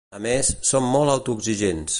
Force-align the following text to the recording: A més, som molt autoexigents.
A 0.19 0.21
més, 0.25 0.49
som 0.69 0.89
molt 0.95 1.15
autoexigents. 1.17 1.89